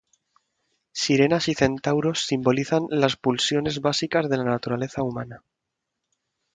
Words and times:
Sirenas 0.93 1.47
y 1.47 1.53
centauros 1.53 2.25
simbolizan 2.25 2.87
las 2.89 3.17
pulsiones 3.17 3.81
básicas 3.81 4.27
de 4.29 4.37
la 4.37 4.45
naturaleza 4.45 5.03
humana. 5.03 5.43